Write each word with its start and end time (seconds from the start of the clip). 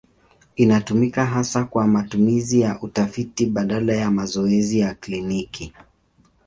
Inatumika 0.55 1.25
hasa 1.25 1.65
kwa 1.65 1.87
matumizi 1.87 2.61
ya 2.61 2.81
utafiti 2.81 3.45
badala 3.45 3.93
ya 3.93 4.11
mazoezi 4.11 4.79
ya 4.79 4.93
kliniki. 4.95 5.73